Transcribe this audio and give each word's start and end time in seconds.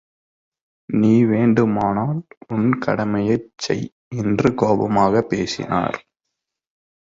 நீ 0.89 1.25
வேண்டுமானால் 1.25 2.21
உன் 2.47 2.79
கடமையைச் 2.79 3.51
செய் 3.55 3.85
என்று 4.15 4.49
கோபமாகப் 4.53 5.29
பேசினார். 5.29 5.99